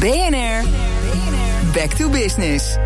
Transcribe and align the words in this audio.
BNR, 0.00 0.64
back 1.72 1.92
to 1.92 2.08
business. 2.08 2.76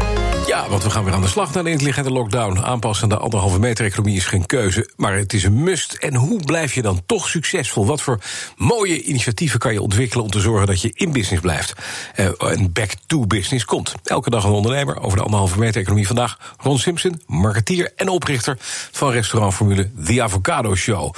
Ja, 0.47 0.69
want 0.69 0.83
we 0.83 0.91
gaan 0.91 1.05
weer 1.05 1.15
aan 1.15 1.21
de 1.21 1.29
slag 1.29 1.55
naar 1.55 1.65
de 1.65 1.71
intelligente 1.71 2.11
lockdown. 2.11 2.59
Aanpassen 2.59 3.05
aan 3.05 3.17
de 3.19 3.25
anderhalve 3.25 3.59
meter 3.59 3.85
economie 3.85 4.17
is 4.17 4.27
geen 4.27 4.47
keuze, 4.47 4.91
maar 4.97 5.17
het 5.17 5.33
is 5.33 5.45
een 5.45 5.63
must. 5.63 5.93
En 5.93 6.15
hoe 6.15 6.45
blijf 6.45 6.75
je 6.75 6.83
dan 6.83 7.03
toch 7.07 7.29
succesvol? 7.29 7.87
Wat 7.87 8.03
voor 8.03 8.19
mooie 8.57 9.03
initiatieven 9.03 9.59
kan 9.59 9.73
je 9.73 9.83
ontwikkelen 9.83 10.25
om 10.25 10.31
te 10.31 10.41
zorgen 10.41 10.67
dat 10.67 10.81
je 10.81 10.91
in 10.95 11.13
business 11.13 11.43
blijft? 11.43 11.73
Uh, 12.17 12.27
en 12.39 12.73
back 12.73 12.91
to 13.07 13.27
business 13.27 13.65
komt. 13.65 13.95
Elke 14.05 14.31
dag 14.31 14.45
een 14.45 14.51
ondernemer 14.51 15.01
over 15.01 15.19
de 15.19 15.25
anderhalve 15.25 15.59
meter 15.59 15.81
economie. 15.81 16.07
Vandaag 16.07 16.55
Ron 16.57 16.79
Simpson, 16.79 17.21
marketeer 17.27 17.93
en 17.97 18.09
oprichter 18.09 18.57
van 18.91 19.11
restaurantformule 19.11 19.91
The 20.05 20.23
Avocado 20.23 20.75
Show. 20.75 21.15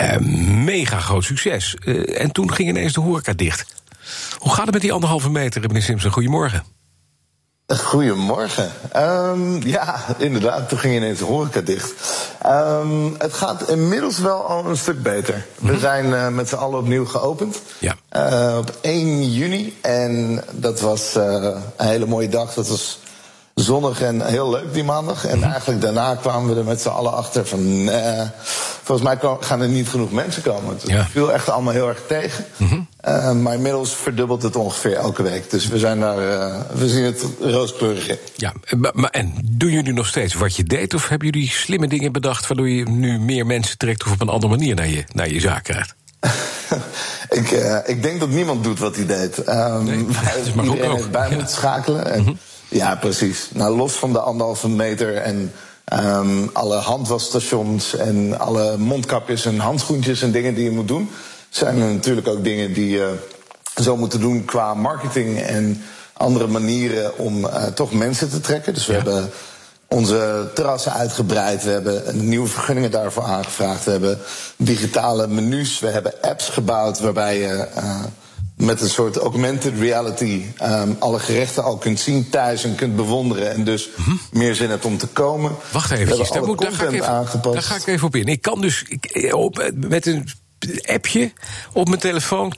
Uh, 0.00 0.16
mega 0.64 0.98
groot 0.98 1.24
succes. 1.24 1.76
Uh, 1.84 2.20
en 2.20 2.32
toen 2.32 2.52
ging 2.52 2.68
ineens 2.68 2.92
de 2.92 3.00
horeca 3.00 3.32
dicht. 3.32 3.79
Hoe 4.38 4.52
gaat 4.52 4.64
het 4.64 4.72
met 4.72 4.82
die 4.82 4.92
anderhalve 4.92 5.30
meter, 5.30 5.60
meneer 5.60 5.82
Simpson? 5.82 6.10
Goedemorgen. 6.10 6.64
Goedemorgen. 7.78 8.70
Um, 8.96 9.62
ja, 9.66 10.00
inderdaad, 10.18 10.68
toen 10.68 10.78
ging 10.78 10.94
ineens 10.94 11.18
de 11.18 11.24
horeca 11.24 11.60
dicht. 11.60 11.94
Um, 12.46 13.14
het 13.18 13.32
gaat 13.32 13.68
inmiddels 13.68 14.18
wel 14.18 14.46
al 14.46 14.64
een 14.64 14.76
stuk 14.76 15.02
beter. 15.02 15.46
We 15.58 15.72
mhm. 15.72 15.80
zijn 15.80 16.06
uh, 16.06 16.28
met 16.28 16.48
z'n 16.48 16.54
allen 16.54 16.78
opnieuw 16.78 17.06
geopend. 17.06 17.62
Ja. 17.78 17.94
Uh, 18.16 18.56
op 18.58 18.76
1 18.80 19.32
juni. 19.32 19.78
En 19.80 20.42
dat 20.50 20.80
was 20.80 21.16
uh, 21.16 21.22
een 21.76 21.86
hele 21.86 22.06
mooie 22.06 22.28
dag. 22.28 22.54
Dat 22.54 22.68
was 22.68 22.98
zonnig 23.54 24.02
en 24.02 24.26
heel 24.26 24.50
leuk 24.50 24.72
die 24.74 24.84
maandag. 24.84 25.26
En 25.26 25.38
mhm. 25.38 25.50
eigenlijk 25.50 25.80
daarna 25.80 26.14
kwamen 26.14 26.54
we 26.54 26.60
er 26.60 26.66
met 26.66 26.80
z'n 26.80 26.88
allen 26.88 27.12
achter 27.12 27.46
van... 27.46 27.90
Volgens 28.82 29.08
mij 29.08 29.38
gaan 29.40 29.60
er 29.60 29.68
niet 29.68 29.88
genoeg 29.88 30.12
mensen 30.12 30.42
komen. 30.42 30.76
Het 30.80 31.06
viel 31.10 31.32
echt 31.32 31.48
allemaal 31.48 31.72
heel 31.72 31.88
erg 31.88 32.00
tegen. 32.06 32.44
Mm 32.56 32.79
uh, 33.08 33.32
maar 33.32 33.54
inmiddels 33.54 33.94
verdubbelt 33.94 34.42
het 34.42 34.56
ongeveer 34.56 34.94
elke 34.94 35.22
week. 35.22 35.50
Dus 35.50 35.68
we, 35.68 35.78
zijn 35.78 36.00
daar, 36.00 36.18
uh, 36.18 36.60
we 36.74 36.88
zien 36.88 37.04
het 37.04 37.24
rooskleurig 37.40 38.08
in. 38.08 38.18
Ja, 38.36 38.52
maar, 38.92 39.10
en 39.10 39.34
doen 39.42 39.70
jullie 39.70 39.92
nog 39.92 40.06
steeds 40.06 40.34
wat 40.34 40.56
je 40.56 40.64
deed? 40.64 40.94
Of 40.94 41.08
hebben 41.08 41.28
jullie 41.28 41.50
slimme 41.50 41.88
dingen 41.88 42.12
bedacht... 42.12 42.46
waardoor 42.46 42.68
je 42.68 42.88
nu 42.88 43.18
meer 43.18 43.46
mensen 43.46 43.78
trekt... 43.78 44.04
of 44.04 44.12
op 44.12 44.20
een 44.20 44.28
andere 44.28 44.52
manier 44.56 44.74
naar 44.74 44.88
je, 44.88 45.04
naar 45.12 45.30
je 45.30 45.40
zaak 45.40 45.64
krijgt? 45.64 45.94
ik, 47.40 47.50
uh, 47.50 47.78
ik 47.84 48.02
denk 48.02 48.20
dat 48.20 48.28
niemand 48.28 48.64
doet 48.64 48.78
wat 48.78 48.96
hij 48.96 49.06
deed. 49.06 49.48
Um, 49.48 49.84
nee, 49.84 50.06
iedereen 50.64 50.90
ook. 50.90 51.10
bij 51.10 51.30
ja. 51.30 51.34
moet 51.34 51.50
schakelen. 51.50 52.12
En, 52.12 52.20
mm 52.20 52.26
-hmm. 52.26 52.38
Ja, 52.68 52.96
precies. 52.96 53.48
Nou, 53.52 53.76
los 53.76 53.92
van 53.92 54.12
de 54.12 54.20
anderhalve 54.20 54.68
meter 54.68 55.16
en 55.16 55.52
um, 55.92 56.50
alle 56.52 56.76
handwasstations 56.76 57.96
en 57.96 58.38
alle 58.38 58.76
mondkapjes 58.76 59.44
en 59.44 59.58
handschoentjes 59.58 60.22
en 60.22 60.30
dingen 60.30 60.54
die 60.54 60.64
je 60.64 60.70
moet 60.70 60.88
doen, 60.88 61.10
zijn 61.50 61.80
er 61.80 61.92
natuurlijk 61.92 62.28
ook 62.28 62.44
dingen 62.44 62.72
die 62.72 62.90
je 62.90 63.14
zo 63.80 63.96
moeten 63.96 64.20
doen 64.20 64.44
qua 64.44 64.74
marketing 64.74 65.40
en 65.40 65.82
andere 66.12 66.46
manieren 66.46 67.18
om 67.18 67.44
uh, 67.44 67.64
toch 67.64 67.92
mensen 67.92 68.30
te 68.30 68.40
trekken. 68.40 68.74
Dus 68.74 68.86
we 68.86 68.92
ja. 68.92 69.02
hebben 69.02 69.30
onze 69.88 70.50
terrassen 70.54 70.92
uitgebreid. 70.92 71.64
We 71.64 71.70
hebben 71.70 72.28
nieuwe 72.28 72.48
vergunningen 72.48 72.90
daarvoor 72.90 73.22
aangevraagd. 73.22 73.84
We 73.84 73.90
hebben 73.90 74.18
digitale 74.56 75.26
menus. 75.26 75.78
We 75.78 75.86
hebben 75.86 76.14
apps 76.20 76.48
gebouwd 76.48 77.00
waarbij 77.00 77.38
je 77.38 77.68
uh, 77.76 78.04
met 78.56 78.80
een 78.80 78.90
soort 78.90 79.16
augmented 79.16 79.78
reality 79.78 80.44
um, 80.62 80.96
alle 80.98 81.18
gerechten 81.18 81.64
al 81.64 81.76
kunt 81.76 82.00
zien 82.00 82.30
thuis 82.30 82.64
en 82.64 82.74
kunt 82.74 82.96
bewonderen. 82.96 83.52
En 83.52 83.64
dus 83.64 83.88
-hmm. 83.96 84.20
meer 84.32 84.54
zin 84.54 84.70
hebt 84.70 84.84
om 84.84 84.98
te 84.98 85.06
komen. 85.06 85.56
Wacht 85.72 85.90
even, 85.90 86.18
daar, 86.32 86.44
moet, 86.44 86.60
daar, 86.60 86.72
ga 86.72 86.84
ik 86.84 86.92
even 86.92 87.52
daar 87.52 87.62
ga 87.62 87.74
ik 87.74 87.86
even 87.86 88.06
op 88.06 88.16
in. 88.16 88.26
Ik 88.26 88.42
kan 88.42 88.60
dus 88.60 88.84
ik, 88.88 89.34
op, 89.34 89.70
met 89.74 90.06
een 90.06 90.28
appje 90.82 91.32
op 91.72 91.88
mijn 91.88 92.00
telefoon 92.00 92.54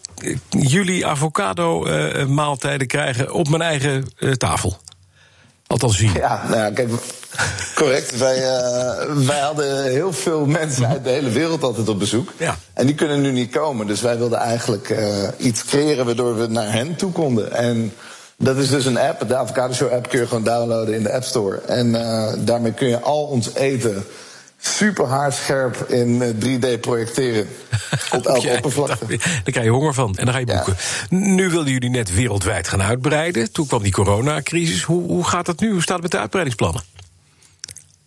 jullie 0.48 1.06
avocado 1.06 1.86
uh, 1.86 2.26
maaltijden 2.26 2.86
krijgen 2.86 3.32
op 3.32 3.48
mijn 3.48 3.62
eigen 3.62 4.12
uh, 4.18 4.32
tafel. 4.32 4.76
Althans 5.66 5.96
zien. 5.96 6.12
Ja, 6.12 6.42
nou 6.48 6.56
ja, 6.56 6.70
kijk, 6.70 6.88
correct. 7.74 8.18
wij, 8.18 8.36
uh, 8.36 9.26
wij 9.26 9.40
hadden 9.40 9.90
heel 9.90 10.12
veel 10.12 10.46
mensen 10.46 10.86
uit 10.86 11.04
de 11.04 11.10
hele 11.10 11.30
wereld 11.30 11.62
altijd 11.62 11.88
op 11.88 11.98
bezoek. 11.98 12.32
Ja. 12.36 12.56
En 12.74 12.86
die 12.86 12.94
kunnen 12.94 13.20
nu 13.20 13.32
niet 13.32 13.50
komen. 13.50 13.86
Dus 13.86 14.00
wij 14.00 14.18
wilden 14.18 14.38
eigenlijk 14.38 14.88
uh, 14.88 15.28
iets 15.36 15.64
creëren 15.64 16.04
waardoor 16.04 16.38
we 16.38 16.46
naar 16.46 16.72
hen 16.72 16.96
toe 16.96 17.12
konden. 17.12 17.52
En 17.52 17.92
dat 18.36 18.56
is 18.56 18.68
dus 18.68 18.84
een 18.84 18.98
app. 18.98 19.28
De 19.28 19.36
Avocado 19.36 19.72
Show 19.72 19.92
app 19.92 20.08
kun 20.08 20.20
je 20.20 20.26
gewoon 20.26 20.44
downloaden 20.44 20.94
in 20.94 21.02
de 21.02 21.12
App 21.12 21.24
Store. 21.24 21.60
En 21.60 21.86
uh, 21.86 22.32
daarmee 22.38 22.72
kun 22.72 22.88
je 22.88 23.00
al 23.00 23.22
ons 23.22 23.54
eten 23.54 24.04
super 24.62 25.06
haarscherp 25.06 25.76
in 25.88 26.36
3D 26.40 26.64
eh, 26.64 26.80
projecteren. 26.80 27.48
Op 28.16 28.26
elke 28.26 28.46
ja, 28.46 28.54
oppervlakte. 28.54 29.06
Daar 29.06 29.42
krijg 29.44 29.64
je 29.64 29.70
honger 29.70 29.94
van 29.94 30.16
en 30.16 30.24
dan 30.24 30.34
ga 30.34 30.40
je 30.40 30.46
boeken. 30.46 30.76
Ja. 31.08 31.16
Nu 31.16 31.48
wilden 31.48 31.72
jullie 31.72 31.90
net 31.90 32.14
wereldwijd 32.14 32.68
gaan 32.68 32.82
uitbreiden. 32.82 33.52
Toen 33.52 33.66
kwam 33.66 33.82
die 33.82 33.92
coronacrisis. 33.92 34.82
Hoe, 34.82 35.02
hoe 35.06 35.24
gaat 35.24 35.46
het 35.46 35.60
nu? 35.60 35.70
Hoe 35.70 35.82
staat 35.82 35.94
het 35.94 36.02
met 36.02 36.10
de 36.10 36.18
uitbreidingsplannen? 36.18 36.82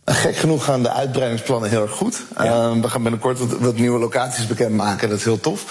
Gek 0.06 0.36
genoeg 0.36 0.64
gaan 0.64 0.84
de 0.84 0.92
uitbreidingsplannen 0.92 1.70
heel 1.70 1.82
erg 1.82 1.92
goed. 1.92 2.22
Ja. 2.38 2.46
Uh, 2.46 2.82
we 2.82 2.90
gaan 2.90 3.02
binnenkort 3.02 3.40
wat, 3.40 3.60
wat 3.60 3.78
nieuwe 3.78 4.00
locaties 4.00 4.48
bekendmaken. 4.48 5.10
Dat 5.10 5.18
is 5.18 5.24
heel 5.24 5.40
tof. 5.40 5.64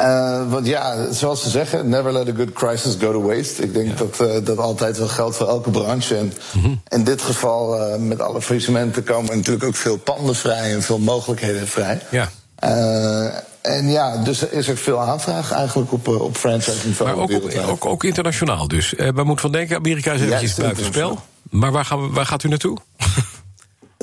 Uh, 0.00 0.50
want 0.50 0.66
ja, 0.66 1.12
zoals 1.12 1.42
ze 1.42 1.50
zeggen, 1.50 1.88
never 1.88 2.12
let 2.12 2.28
a 2.28 2.32
good 2.36 2.52
crisis 2.52 2.96
go 3.00 3.12
to 3.12 3.22
waste. 3.22 3.62
Ik 3.62 3.74
denk 3.74 3.88
ja. 3.88 3.94
dat 3.94 4.20
uh, 4.20 4.44
dat 4.44 4.58
altijd 4.58 4.98
wel 4.98 5.08
geldt 5.08 5.36
voor 5.36 5.48
elke 5.48 5.70
branche. 5.70 6.16
En 6.16 6.32
mm 6.52 6.62
-hmm. 6.62 6.80
in 6.88 7.04
dit 7.04 7.22
geval, 7.22 7.78
uh, 7.78 7.96
met 7.96 8.20
alle 8.20 8.42
faillissementen, 8.42 9.04
komen 9.04 9.36
natuurlijk 9.36 9.64
ook 9.64 9.74
veel 9.74 9.96
panden 9.96 10.34
vrij 10.34 10.74
en 10.74 10.82
veel 10.82 10.98
mogelijkheden 10.98 11.68
vrij. 11.68 12.00
Ja. 12.10 12.28
en 13.60 13.90
ja, 13.90 14.16
dus 14.16 14.40
er 14.40 14.52
is 14.52 14.68
er 14.68 14.76
veel 14.76 15.00
aanvraag 15.00 15.52
eigenlijk 15.52 15.92
op, 15.92 16.08
op 16.08 16.36
franchise 16.36 16.86
niveau. 16.86 17.10
Maar 17.10 17.22
ook, 17.22 17.68
ook, 17.68 17.86
ook, 17.86 18.04
internationaal 18.04 18.68
dus. 18.68 18.90
we 18.96 19.12
moeten 19.24 19.38
van 19.38 19.52
denken, 19.52 19.76
Amerika 19.76 20.12
is 20.12 20.20
eventjes 20.20 20.54
buitenspel. 20.54 21.18
Maar 21.50 21.72
waar, 21.72 21.84
gaan 21.84 22.02
we, 22.02 22.12
waar 22.12 22.26
gaat 22.26 22.42
u 22.42 22.48
naartoe? 22.48 22.78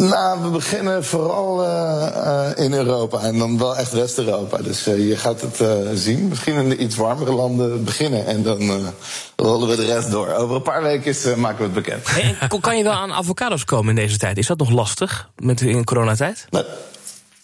Nou, 0.09 0.41
we 0.41 0.49
beginnen 0.49 1.03
vooral 1.03 1.63
uh, 1.63 2.07
uh, 2.15 2.65
in 2.65 2.73
Europa 2.73 3.19
en 3.19 3.37
dan 3.37 3.57
wel 3.57 3.77
echt 3.77 3.91
West-Europa. 3.91 4.57
Dus 4.57 4.87
uh, 4.87 5.07
je 5.09 5.17
gaat 5.17 5.41
het 5.41 5.63
zien. 5.99 6.27
Misschien 6.27 6.55
in 6.55 6.69
de 6.69 6.77
iets 6.77 6.95
warmere 6.95 7.31
landen 7.31 7.83
beginnen 7.83 8.25
en 8.25 8.43
dan 8.43 8.93
rollen 9.35 9.67
we 9.67 9.75
de 9.75 9.85
rest 9.85 10.11
door. 10.11 10.33
Over 10.33 10.55
een 10.55 10.61
paar 10.61 10.83
weken 10.83 11.05
is, 11.05 11.35
maken 11.35 11.57
we 11.57 11.63
het 11.63 11.73
bekend. 11.73 12.07
Hey, 12.07 12.37
kan 12.59 12.77
je 12.77 12.83
wel 12.83 12.93
aan 12.93 13.13
avocados 13.13 13.65
komen 13.65 13.89
in 13.89 13.95
deze 13.95 14.17
tijd? 14.17 14.37
Is 14.37 14.47
dat 14.47 14.57
nog 14.57 14.69
lastig 14.69 15.29
met 15.35 15.61
in 15.61 15.83
coronatijd? 15.83 16.45
Nou, 16.49 16.65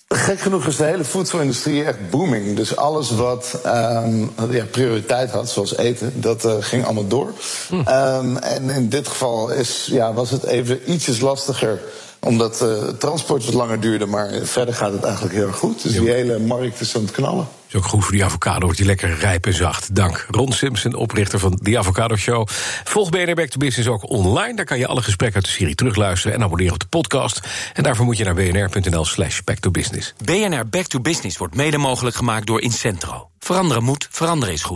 Gek 0.09 0.39
genoeg 0.39 0.66
is 0.66 0.75
de 0.75 0.84
hele 0.84 1.03
voedselindustrie 1.03 1.84
echt 1.84 2.09
booming. 2.09 2.56
Dus 2.56 2.75
alles 2.75 3.12
wat 3.12 3.59
um, 3.66 4.31
ja, 4.50 4.66
prioriteit 4.72 5.31
had, 5.31 5.50
zoals 5.50 5.78
eten, 5.78 6.22
dat 6.22 6.45
uh, 6.45 6.53
ging 6.59 6.85
allemaal 6.85 7.07
door. 7.07 7.34
Hm. 7.68 7.75
Um, 7.75 8.38
en 8.38 8.69
in 8.69 8.89
dit 8.89 9.07
geval 9.07 9.50
is, 9.50 9.88
ja, 9.91 10.13
was 10.13 10.29
het 10.29 10.44
even 10.44 10.91
ietsjes 10.91 11.19
lastiger 11.19 11.81
omdat 12.19 12.61
uh, 12.61 12.88
transport 12.88 13.45
wat 13.45 13.53
langer 13.53 13.79
duurde, 13.79 14.05
maar 14.05 14.29
verder 14.44 14.73
gaat 14.73 14.91
het 14.91 15.03
eigenlijk 15.03 15.35
heel 15.35 15.47
erg 15.47 15.57
goed. 15.57 15.83
Dus 15.83 15.91
die 15.91 16.09
hele 16.09 16.39
markt 16.39 16.79
is 16.79 16.95
aan 16.95 17.01
het 17.01 17.11
knallen. 17.11 17.47
Is 17.67 17.75
ook 17.75 17.85
goed 17.85 18.03
voor 18.03 18.11
die 18.11 18.23
avocado, 18.23 18.59
wordt 18.59 18.78
die 18.78 18.85
lekker 18.85 19.17
rijp 19.17 19.45
en 19.45 19.53
zacht. 19.53 19.95
Dank. 19.95 20.25
Ron 20.29 20.51
Simpson, 20.51 20.94
oprichter 20.94 21.39
van 21.39 21.59
The 21.63 21.77
Avocado 21.77 22.16
Show. 22.16 22.47
Volg 22.83 23.09
BNR 23.09 23.33
Back 23.33 23.50
to 23.50 23.57
Business 23.57 23.89
ook 23.89 24.09
online. 24.09 24.56
Daar 24.56 24.66
kan 24.66 24.77
je 24.77 24.88
alle 24.88 25.01
gesprekken 25.01 25.35
uit 25.35 25.45
de 25.45 25.51
serie 25.51 25.75
terugluisteren 25.75 26.38
en 26.38 26.44
abonneren 26.44 26.73
op 26.73 26.79
de 26.79 26.88
podcast. 26.88 27.39
En 27.73 27.83
daarvoor 27.83 28.06
moet 28.06 28.17
je 28.17 28.23
naar 28.23 28.33
bnr.nl 28.33 29.06
slash 29.06 29.41
back 29.44 29.57
to 29.57 29.72
business. 29.72 30.13
BNR 30.23 30.67
Back 30.69 30.85
to 30.85 31.00
Business 31.00 31.38
wordt 31.38 31.56
mede 31.56 31.77
mogelijk 31.77 32.16
gemaakt 32.16 32.47
door 32.47 32.61
Incentro. 32.61 33.29
Veranderen 33.39 33.83
moet, 33.83 34.07
veranderen 34.11 34.53
is 34.53 34.63
goed. 34.63 34.75